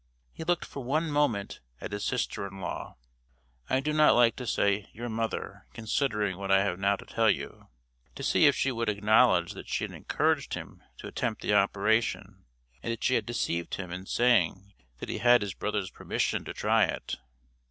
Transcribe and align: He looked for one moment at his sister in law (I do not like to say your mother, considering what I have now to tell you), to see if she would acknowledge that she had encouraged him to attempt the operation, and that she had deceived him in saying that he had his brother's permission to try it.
He 0.33 0.43
looked 0.43 0.65
for 0.65 0.83
one 0.83 1.11
moment 1.11 1.59
at 1.79 1.91
his 1.91 2.03
sister 2.03 2.47
in 2.47 2.59
law 2.59 2.95
(I 3.69 3.81
do 3.81 3.93
not 3.93 4.15
like 4.15 4.35
to 4.37 4.47
say 4.47 4.89
your 4.93 5.09
mother, 5.09 5.67
considering 5.73 6.39
what 6.39 6.49
I 6.49 6.63
have 6.63 6.79
now 6.79 6.95
to 6.95 7.05
tell 7.05 7.29
you), 7.29 7.67
to 8.15 8.23
see 8.23 8.47
if 8.47 8.55
she 8.55 8.71
would 8.71 8.89
acknowledge 8.89 9.51
that 9.51 9.67
she 9.69 9.83
had 9.83 9.91
encouraged 9.91 10.55
him 10.55 10.81
to 10.97 11.07
attempt 11.07 11.43
the 11.43 11.53
operation, 11.53 12.45
and 12.81 12.91
that 12.91 13.03
she 13.03 13.13
had 13.13 13.27
deceived 13.27 13.75
him 13.75 13.91
in 13.91 14.07
saying 14.07 14.73
that 14.97 15.09
he 15.09 15.19
had 15.19 15.43
his 15.43 15.53
brother's 15.53 15.91
permission 15.91 16.43
to 16.45 16.53
try 16.55 16.85
it. 16.85 17.17